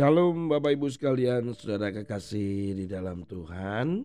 Shalom 0.00 0.48
Bapak 0.48 0.80
Ibu 0.80 0.88
sekalian, 0.88 1.52
saudara 1.52 1.92
kekasih 1.92 2.72
di 2.72 2.88
dalam 2.88 3.20
Tuhan. 3.28 4.00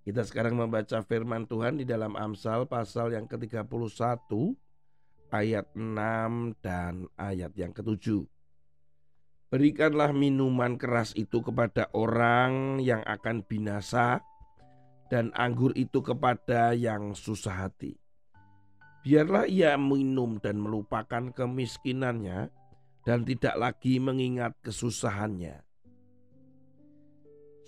Kita 0.00 0.24
sekarang 0.24 0.56
membaca 0.56 1.04
firman 1.04 1.44
Tuhan 1.44 1.76
di 1.76 1.84
dalam 1.84 2.16
Amsal 2.16 2.64
pasal 2.64 3.12
yang 3.12 3.28
ke-31 3.28 3.68
ayat 5.28 5.68
6 5.76 6.56
dan 6.64 7.04
ayat 7.20 7.52
yang 7.52 7.68
ke-7. 7.76 8.24
Berikanlah 9.52 10.16
minuman 10.16 10.80
keras 10.80 11.12
itu 11.12 11.44
kepada 11.44 11.92
orang 11.92 12.80
yang 12.80 13.04
akan 13.04 13.44
binasa 13.44 14.24
dan 15.12 15.36
anggur 15.36 15.76
itu 15.76 16.00
kepada 16.00 16.72
yang 16.72 17.12
susah 17.12 17.68
hati. 17.68 17.92
Biarlah 19.04 19.44
ia 19.44 19.76
minum 19.76 20.40
dan 20.40 20.56
melupakan 20.56 21.28
kemiskinannya 21.28 22.48
dan 23.06 23.22
tidak 23.22 23.54
lagi 23.54 24.02
mengingat 24.02 24.58
kesusahannya. 24.66 25.62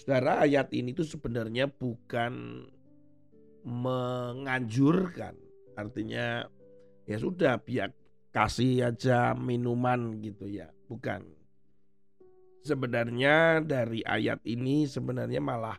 Saudara, 0.02 0.42
ayat 0.42 0.74
ini 0.74 0.90
tuh 0.90 1.06
sebenarnya 1.06 1.70
bukan 1.70 2.66
menganjurkan. 3.62 5.38
Artinya 5.78 6.42
ya 7.06 7.16
sudah 7.22 7.54
biar 7.62 7.94
kasih 8.34 8.90
aja 8.90 9.30
minuman 9.38 10.18
gitu 10.18 10.50
ya, 10.50 10.74
bukan. 10.90 11.22
Sebenarnya 12.66 13.62
dari 13.62 14.02
ayat 14.02 14.42
ini 14.42 14.90
sebenarnya 14.90 15.38
malah 15.38 15.78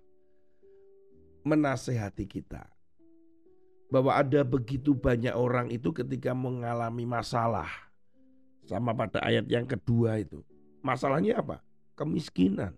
menasehati 1.44 2.23
kita 2.31 2.64
bahwa 3.92 4.16
ada 4.16 4.48
begitu 4.48 4.95
banyak 4.95 5.36
orang 5.36 5.67
itu 5.67 5.92
ketika 5.92 6.31
mengalami 6.31 7.03
masalah 7.03 7.89
sama 8.70 8.94
pada 8.94 9.17
ayat 9.25 9.50
yang 9.50 9.66
kedua 9.66 10.22
itu. 10.22 10.45
Masalahnya 10.86 11.42
apa? 11.42 11.66
Kemiskinan. 11.98 12.78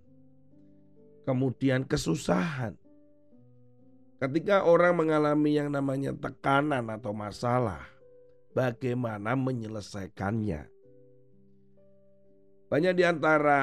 Kemudian 1.28 1.84
kesusahan. 1.84 2.80
Ketika 4.24 4.64
orang 4.64 5.04
mengalami 5.04 5.60
yang 5.60 5.68
namanya 5.68 6.16
tekanan 6.16 6.88
atau 6.88 7.12
masalah, 7.12 7.84
bagaimana 8.56 9.36
menyelesaikannya? 9.36 10.72
Banyak 12.72 12.94
di 12.96 13.04
antara 13.04 13.60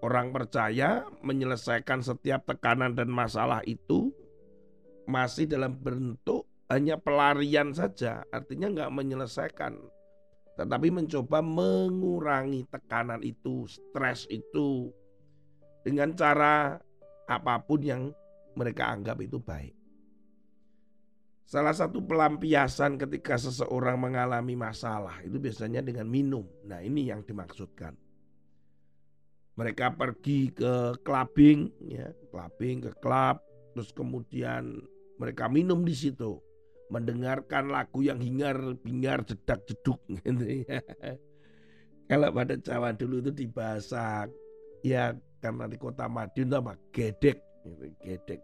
orang 0.00 0.32
percaya 0.32 1.04
menyelesaikan 1.20 2.00
setiap 2.00 2.48
tekanan 2.48 2.96
dan 2.96 3.12
masalah 3.12 3.60
itu 3.68 4.08
masih 5.04 5.44
dalam 5.44 5.76
bentuk 5.76 6.48
hanya 6.72 6.96
pelarian 6.96 7.76
saja, 7.76 8.24
artinya 8.32 8.72
nggak 8.72 8.92
menyelesaikan 8.94 9.76
tetapi 10.54 10.88
mencoba 10.94 11.42
mengurangi 11.42 12.62
tekanan 12.70 13.18
itu, 13.26 13.66
stres 13.66 14.30
itu 14.30 14.94
dengan 15.82 16.14
cara 16.14 16.78
apa 17.26 17.54
pun 17.58 17.80
yang 17.82 18.02
mereka 18.54 18.86
anggap 18.94 19.18
itu 19.18 19.42
baik. 19.42 19.74
Salah 21.44 21.76
satu 21.76 22.00
pelampiasan 22.00 22.96
ketika 22.96 23.36
seseorang 23.36 24.00
mengalami 24.00 24.56
masalah 24.56 25.20
itu 25.26 25.36
biasanya 25.36 25.84
dengan 25.84 26.08
minum. 26.08 26.46
Nah, 26.64 26.80
ini 26.80 27.12
yang 27.12 27.20
dimaksudkan. 27.20 27.92
Mereka 29.54 29.94
pergi 29.94 30.50
ke 30.50 30.98
clubbing 31.04 31.70
ya, 31.84 32.10
clubbing 32.32 32.90
ke 32.90 32.92
klub, 32.98 33.38
terus 33.76 33.94
kemudian 33.94 34.82
mereka 35.20 35.46
minum 35.46 35.86
di 35.86 35.94
situ 35.94 36.42
mendengarkan 36.92 37.72
lagu 37.72 38.04
yang 38.04 38.20
hingar 38.20 38.56
bingar 38.84 39.24
jedak 39.24 39.64
jeduk 39.64 40.00
gitu 40.24 40.64
ya. 40.68 40.80
Kalau 42.04 42.28
pada 42.36 42.54
Jawa 42.60 42.92
dulu 42.92 43.24
itu 43.24 43.32
di 43.32 43.46
bahasa 43.48 44.28
ya 44.84 45.16
karena 45.40 45.64
di 45.64 45.80
kota 45.80 46.04
Madiun 46.04 46.52
apa 46.52 46.76
gedek 46.92 47.40
gitu, 47.64 47.84
gedek. 48.04 48.40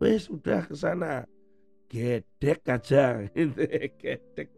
Wes 0.00 0.28
sudah 0.28 0.64
ke 0.64 0.74
sana. 0.76 1.24
Gedek 1.86 2.66
aja 2.66 3.22
gitu, 3.36 3.62
gedek. 4.00 4.48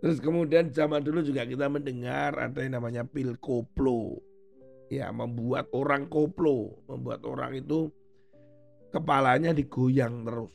Terus 0.00 0.18
kemudian 0.18 0.72
zaman 0.72 1.04
dulu 1.04 1.20
juga 1.20 1.44
kita 1.44 1.68
mendengar 1.68 2.32
ada 2.36 2.58
yang 2.64 2.80
namanya 2.80 3.02
pil 3.04 3.36
koplo. 3.38 4.18
Ya, 4.90 5.06
membuat 5.14 5.70
orang 5.70 6.10
koplo, 6.10 6.82
membuat 6.90 7.22
orang 7.22 7.62
itu 7.62 7.94
kepalanya 8.90 9.54
digoyang 9.54 10.26
terus 10.26 10.50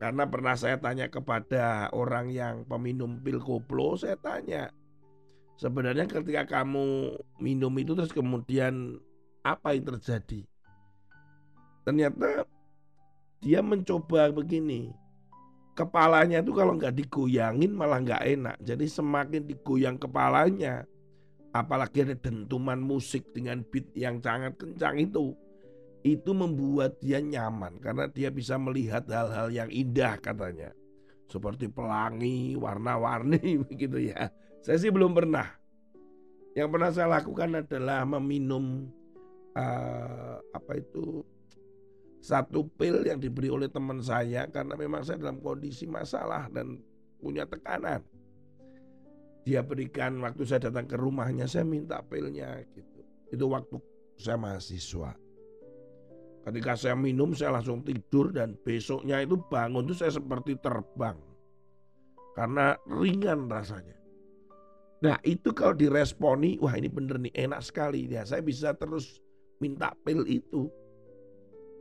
karena 0.00 0.24
pernah 0.24 0.56
saya 0.56 0.80
tanya 0.80 1.12
kepada 1.12 1.92
orang 1.92 2.32
yang 2.32 2.64
peminum 2.64 3.20
pil 3.20 3.36
koplo, 3.36 4.00
saya 4.00 4.16
tanya, 4.16 4.72
sebenarnya 5.60 6.08
ketika 6.08 6.48
kamu 6.48 7.20
minum 7.36 7.68
itu 7.76 7.92
terus 7.92 8.08
kemudian 8.08 8.96
apa 9.44 9.76
yang 9.76 9.92
terjadi? 9.92 10.48
Ternyata 11.84 12.48
dia 13.44 13.60
mencoba 13.60 14.32
begini, 14.32 14.88
kepalanya 15.76 16.40
itu 16.40 16.56
kalau 16.56 16.80
nggak 16.80 16.96
digoyangin 16.96 17.76
malah 17.76 18.00
nggak 18.00 18.24
enak. 18.24 18.56
Jadi 18.64 18.88
semakin 18.88 19.44
digoyang 19.44 20.00
kepalanya, 20.00 20.88
apalagi 21.52 22.08
ada 22.08 22.16
dentuman 22.16 22.80
musik 22.80 23.28
dengan 23.36 23.60
beat 23.68 23.84
yang 23.92 24.16
sangat 24.24 24.56
kencang 24.56 24.96
itu, 24.96 25.36
itu 26.00 26.32
membuat 26.32 26.96
dia 27.00 27.20
nyaman 27.20 27.76
karena 27.76 28.08
dia 28.08 28.32
bisa 28.32 28.56
melihat 28.56 29.04
hal-hal 29.08 29.52
yang 29.52 29.68
indah 29.68 30.16
katanya. 30.16 30.72
Seperti 31.30 31.70
pelangi, 31.70 32.58
warna-warni 32.58 33.58
begitu 33.68 34.10
ya. 34.10 34.32
Saya 34.64 34.76
sih 34.80 34.90
belum 34.90 35.14
pernah. 35.14 35.46
Yang 36.58 36.68
pernah 36.74 36.90
saya 36.90 37.08
lakukan 37.20 37.62
adalah 37.62 38.02
meminum 38.02 38.90
uh, 39.54 40.42
apa 40.50 40.72
itu 40.82 41.22
satu 42.20 42.66
pil 42.76 43.06
yang 43.06 43.22
diberi 43.22 43.48
oleh 43.48 43.70
teman 43.70 44.02
saya 44.02 44.44
karena 44.50 44.74
memang 44.76 45.06
saya 45.06 45.22
dalam 45.22 45.38
kondisi 45.38 45.86
masalah 45.86 46.50
dan 46.50 46.82
punya 47.22 47.46
tekanan. 47.46 48.02
Dia 49.46 49.64
berikan 49.64 50.20
waktu 50.20 50.42
saya 50.44 50.68
datang 50.68 50.84
ke 50.90 50.98
rumahnya 50.98 51.48
saya 51.48 51.64
minta 51.64 52.02
pilnya 52.04 52.60
gitu. 52.74 53.00
Itu 53.32 53.48
waktu 53.48 53.78
saya 54.20 54.36
mahasiswa. 54.36 55.29
Ketika 56.40 56.72
saya 56.72 56.96
minum 56.96 57.36
saya 57.36 57.52
langsung 57.52 57.84
tidur 57.84 58.32
dan 58.32 58.56
besoknya 58.64 59.20
itu 59.20 59.36
bangun 59.52 59.84
itu 59.84 59.94
saya 59.96 60.16
seperti 60.16 60.56
terbang. 60.56 61.16
Karena 62.32 62.72
ringan 62.88 63.50
rasanya. 63.50 63.96
Nah 65.04 65.16
itu 65.24 65.52
kalau 65.52 65.76
diresponi, 65.76 66.56
wah 66.60 66.72
ini 66.76 66.88
bener 66.88 67.20
nih 67.20 67.34
enak 67.48 67.60
sekali. 67.60 68.08
Ya 68.08 68.24
saya 68.24 68.40
bisa 68.40 68.72
terus 68.72 69.20
minta 69.60 69.92
pil 70.04 70.24
itu. 70.24 70.68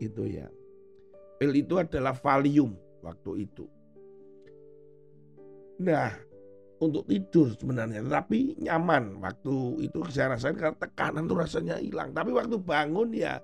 Itu 0.04 0.28
ya. 0.28 0.48
Pil 1.40 1.56
itu 1.56 1.80
adalah 1.80 2.12
valium 2.16 2.76
waktu 3.00 3.48
itu. 3.48 3.64
Nah 5.80 6.12
untuk 6.80 7.04
tidur 7.12 7.52
sebenarnya 7.60 8.00
tapi 8.08 8.56
nyaman 8.56 9.20
waktu 9.20 9.84
itu 9.84 10.00
saya 10.08 10.36
rasain 10.36 10.56
karena 10.56 10.76
tekanan 10.80 11.28
tuh 11.28 11.38
rasanya 11.44 11.76
hilang 11.76 12.16
tapi 12.16 12.32
waktu 12.32 12.56
bangun 12.56 13.12
ya 13.12 13.36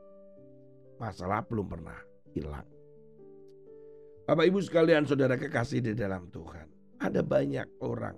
masalah 0.98 1.44
belum 1.46 1.68
pernah 1.68 2.00
hilang. 2.32 2.68
Bapak 4.26 4.46
Ibu 4.50 4.60
sekalian 4.64 5.06
saudara 5.06 5.38
kekasih 5.38 5.86
di 5.86 5.94
dalam 5.94 6.28
Tuhan. 6.34 6.98
Ada 6.98 7.22
banyak 7.22 7.78
orang 7.84 8.18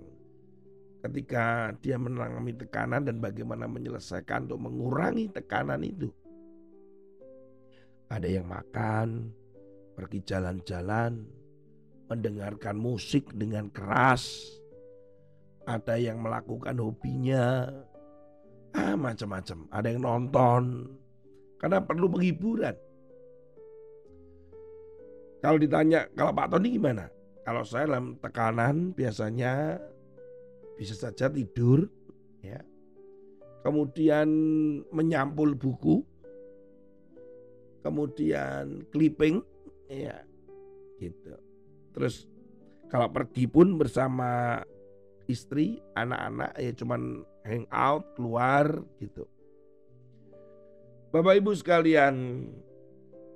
ketika 1.04 1.70
dia 1.78 2.00
mengalami 2.00 2.56
tekanan 2.56 3.06
dan 3.06 3.22
bagaimana 3.22 3.70
menyelesaikan 3.70 4.50
untuk 4.50 4.60
mengurangi 4.66 5.30
tekanan 5.30 5.84
itu. 5.84 6.10
Ada 8.08 8.24
yang 8.24 8.48
makan, 8.48 9.36
pergi 9.92 10.24
jalan-jalan, 10.24 11.28
mendengarkan 12.08 12.76
musik 12.80 13.28
dengan 13.36 13.68
keras. 13.68 14.48
Ada 15.68 16.00
yang 16.00 16.24
melakukan 16.24 16.80
hobinya, 16.80 17.68
ah 18.72 18.96
macam-macam. 18.96 19.68
Ada 19.68 19.86
yang 19.92 20.00
nonton, 20.00 20.88
karena 21.58 21.82
perlu 21.82 22.06
penghiburan. 22.10 22.74
Kalau 25.38 25.58
ditanya, 25.58 26.10
kalau 26.18 26.34
Pak 26.34 26.50
Tony 26.50 26.74
gimana? 26.74 27.06
Kalau 27.46 27.62
saya 27.62 27.86
dalam 27.86 28.18
tekanan 28.18 28.90
biasanya 28.94 29.78
bisa 30.74 30.94
saja 30.98 31.30
tidur, 31.30 31.86
ya. 32.42 32.58
Kemudian 33.62 34.28
menyampul 34.90 35.54
buku, 35.54 36.02
kemudian 37.82 38.86
clipping, 38.90 39.42
ya, 39.86 40.22
gitu. 40.98 41.34
Terus 41.94 42.26
kalau 42.90 43.10
pergi 43.10 43.46
pun 43.46 43.78
bersama 43.78 44.62
istri, 45.30 45.78
anak-anak 45.94 46.56
ya 46.58 46.72
cuman 46.74 47.22
hang 47.46 47.66
out, 47.70 48.04
keluar 48.18 48.80
gitu. 48.98 49.28
Bapak 51.08 51.40
Ibu 51.40 51.56
sekalian, 51.56 52.44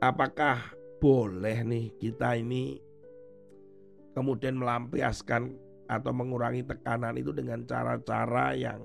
apakah 0.04 0.60
boleh 1.00 1.64
nih 1.64 1.88
kita 1.96 2.36
ini 2.36 2.76
kemudian 4.12 4.60
melampiaskan 4.60 5.56
atau 5.88 6.12
mengurangi 6.12 6.69
tekanan 6.69 7.16
itu 7.16 7.32
dengan 7.32 7.64
cara-cara 7.64 8.52
yang 8.52 8.76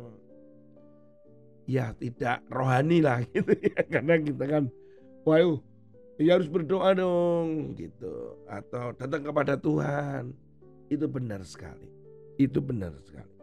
ya 1.67 1.91
tidak 1.99 2.39
rohani 2.47 3.03
lah 3.03 3.19
gitu 3.35 3.59
ya? 3.59 3.83
Karena 3.91 4.23
kita 4.23 4.43
kan 4.47 4.63
wah 5.27 5.43
ya 6.15 6.39
harus 6.39 6.47
berdoa 6.47 6.95
dong 6.95 7.75
gitu. 7.75 8.39
Atau 8.47 8.95
datang 8.95 9.27
kepada 9.27 9.59
Tuhan. 9.59 10.31
Itu 10.87 11.11
benar 11.11 11.43
sekali. 11.43 11.91
Itu 12.39 12.63
benar 12.63 12.95
sekali. 13.03 13.35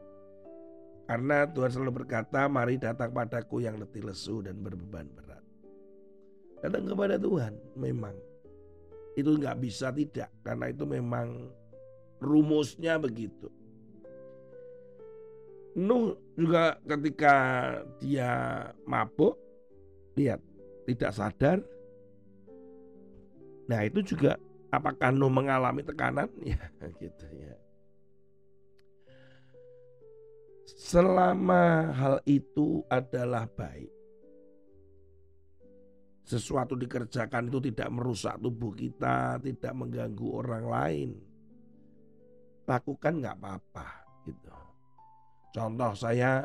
Karena 1.05 1.45
Tuhan 1.45 1.69
selalu 1.69 2.01
berkata 2.01 2.49
mari 2.49 2.81
datang 2.81 3.13
padaku 3.13 3.61
yang 3.61 3.77
letih 3.77 4.09
lesu 4.09 4.41
dan 4.41 4.57
berbeban 4.65 5.05
berat 5.13 5.24
datang 6.65 6.89
kepada 6.89 7.21
Tuhan 7.21 7.53
memang 7.77 8.17
itu 9.15 9.31
nggak 9.37 9.61
bisa 9.61 9.93
tidak 9.93 10.33
karena 10.41 10.73
itu 10.73 10.89
memang 10.89 11.53
rumusnya 12.25 12.97
begitu 12.97 13.53
Nuh 15.75 16.15
juga 16.39 16.79
ketika 16.87 17.35
dia 17.99 18.31
mabuk, 18.87 19.35
lihat 20.15 20.39
tidak 20.87 21.11
sadar. 21.11 21.59
Nah 23.67 23.83
itu 23.83 23.99
juga 24.07 24.39
apakah 24.71 25.11
Nuh 25.11 25.31
mengalami 25.31 25.83
tekanan? 25.83 26.31
Ya 26.47 26.71
gitu 27.03 27.27
ya. 27.35 27.59
Selama 30.79 31.91
hal 31.91 32.23
itu 32.23 32.87
adalah 32.87 33.51
baik, 33.51 33.91
sesuatu 36.35 36.75
dikerjakan 36.75 37.47
itu 37.47 37.71
tidak 37.71 37.89
merusak 37.95 38.35
tubuh 38.43 38.75
kita, 38.75 39.39
tidak 39.39 39.73
mengganggu 39.73 40.27
orang 40.35 40.65
lain, 40.67 41.11
lakukan 42.67 43.23
nggak 43.23 43.37
apa-apa 43.39 43.89
gitu. 44.27 44.57
Contoh 45.55 45.93
saya 45.95 46.43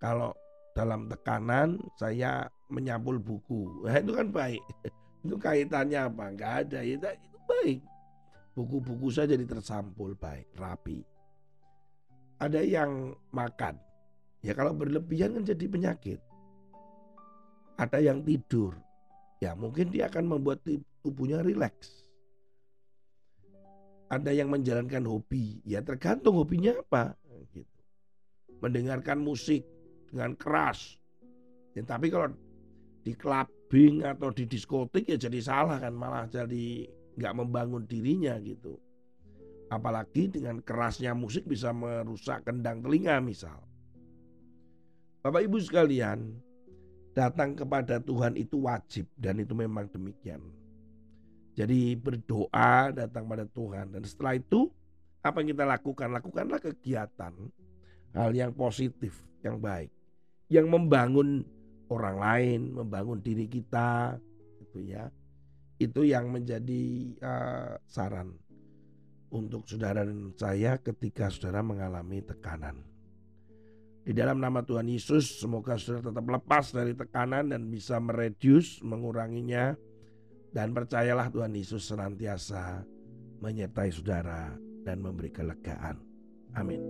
kalau 0.00 0.32
dalam 0.72 1.08
tekanan 1.12 1.76
saya 2.00 2.48
menyampul 2.72 3.20
buku. 3.20 3.84
Nah, 3.84 4.00
itu 4.00 4.12
kan 4.16 4.28
baik. 4.32 4.62
Itu 5.26 5.42
kaitannya 5.42 6.06
apa? 6.06 6.24
Enggak 6.30 6.52
ada. 6.62 6.86
Ya, 6.86 6.94
itu 7.02 7.38
baik. 7.50 7.82
Buku-buku 8.54 9.10
saya 9.10 9.34
jadi 9.34 9.42
tersampul 9.42 10.14
baik, 10.14 10.54
rapi. 10.54 11.02
Ada 12.38 12.62
yang 12.62 13.10
makan. 13.34 13.74
Ya 14.46 14.54
kalau 14.54 14.70
berlebihan 14.70 15.34
kan 15.34 15.42
jadi 15.42 15.66
penyakit. 15.66 16.22
Ada 17.74 17.98
yang 17.98 18.22
tidur. 18.22 18.78
Ya 19.40 19.52
mungkin 19.52 19.92
dia 19.92 20.08
akan 20.08 20.24
membuat 20.38 20.64
tubuhnya 21.04 21.44
rileks. 21.44 22.08
Ada 24.08 24.32
yang 24.32 24.48
menjalankan 24.48 25.02
hobi. 25.04 25.60
Ya 25.66 25.82
tergantung 25.82 26.38
hobinya 26.38 26.78
apa 26.78 27.18
mendengarkan 28.60 29.20
musik 29.20 29.64
dengan 30.08 30.32
keras. 30.38 30.96
Ya, 31.76 31.84
tapi 31.84 32.08
kalau 32.08 32.32
di 33.04 33.12
clubbing 33.12 34.02
atau 34.02 34.32
di 34.32 34.48
diskotik 34.48 35.06
ya 35.06 35.20
jadi 35.20 35.38
salah 35.38 35.78
kan 35.78 35.94
malah 35.94 36.26
jadi 36.26 36.88
nggak 37.20 37.34
membangun 37.36 37.84
dirinya 37.84 38.40
gitu. 38.40 38.80
Apalagi 39.66 40.30
dengan 40.30 40.62
kerasnya 40.62 41.12
musik 41.12 41.44
bisa 41.44 41.74
merusak 41.74 42.46
kendang 42.46 42.80
telinga 42.80 43.18
misal. 43.18 43.58
Bapak 45.26 45.42
Ibu 45.42 45.58
sekalian, 45.58 46.38
datang 47.16 47.56
kepada 47.56 47.96
Tuhan 47.96 48.36
itu 48.36 48.68
wajib 48.68 49.08
dan 49.16 49.40
itu 49.40 49.56
memang 49.56 49.88
demikian. 49.88 50.44
Jadi 51.56 51.96
berdoa 51.96 52.92
datang 52.92 53.24
pada 53.24 53.48
Tuhan 53.48 53.96
dan 53.96 54.04
setelah 54.04 54.36
itu 54.36 54.68
apa 55.24 55.40
yang 55.40 55.56
kita 55.56 55.64
lakukan? 55.64 56.12
Lakukanlah 56.12 56.60
kegiatan 56.60 57.32
hal 58.12 58.30
yang 58.36 58.52
positif, 58.52 59.24
yang 59.40 59.56
baik, 59.56 59.88
yang 60.52 60.68
membangun 60.68 61.40
orang 61.88 62.16
lain, 62.20 62.60
membangun 62.76 63.24
diri 63.24 63.48
kita, 63.48 64.20
itu 64.60 64.92
ya. 64.92 65.08
Itu 65.80 66.04
yang 66.04 66.32
menjadi 66.32 67.16
uh, 67.20 67.76
saran 67.88 68.36
untuk 69.32 69.64
saudara 69.68 70.04
dan 70.04 70.32
saya 70.36 70.80
ketika 70.80 71.32
saudara 71.32 71.60
mengalami 71.64 72.20
tekanan. 72.20 72.95
Di 74.06 74.14
dalam 74.14 74.38
nama 74.38 74.62
Tuhan 74.62 74.86
Yesus, 74.86 75.42
semoga 75.42 75.74
saudara 75.74 76.14
tetap 76.14 76.26
lepas 76.30 76.70
dari 76.70 76.94
tekanan 76.94 77.50
dan 77.50 77.66
bisa 77.66 77.98
mereduce, 77.98 78.78
menguranginya. 78.86 79.74
Dan 80.54 80.70
percayalah 80.70 81.28
Tuhan 81.34 81.52
Yesus 81.52 81.90
senantiasa 81.90 82.86
menyertai 83.42 83.90
saudara 83.90 84.54
dan 84.86 85.02
memberi 85.02 85.34
kelegaan. 85.34 85.98
Amin. 86.54 86.80